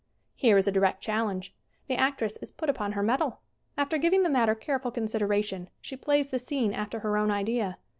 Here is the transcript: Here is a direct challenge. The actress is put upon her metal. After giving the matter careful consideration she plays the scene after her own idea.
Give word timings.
Here 0.33 0.57
is 0.57 0.67
a 0.67 0.71
direct 0.71 0.99
challenge. 1.01 1.53
The 1.87 1.93
actress 1.95 2.35
is 2.41 2.49
put 2.49 2.71
upon 2.71 2.93
her 2.93 3.03
metal. 3.03 3.41
After 3.77 3.99
giving 3.99 4.23
the 4.23 4.31
matter 4.31 4.55
careful 4.55 4.89
consideration 4.89 5.69
she 5.79 5.95
plays 5.95 6.29
the 6.31 6.39
scene 6.39 6.73
after 6.73 7.01
her 7.01 7.17
own 7.17 7.29
idea. 7.29 7.77